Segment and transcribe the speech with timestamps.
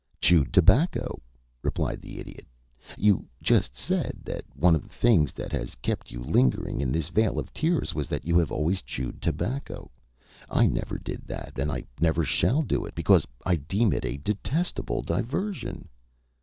[0.19, 1.21] "Chewed tobacco,"
[1.61, 2.47] replied the Idiot.
[2.97, 7.09] "You just said that one of the things that has kept you lingering in this
[7.09, 9.91] vale of tears was that you have always chewed tobacco.
[10.49, 14.17] I never did that, and I never shall do it, because I deem it a
[14.17, 15.87] detestable diversion."